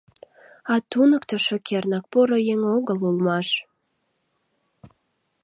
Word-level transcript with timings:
А 0.73 0.75
туныктышо, 0.89 1.55
кернак, 1.67 2.05
поро 2.11 2.37
еҥ 2.53 2.61
огыл 2.77 2.99
улмаш. 3.07 3.49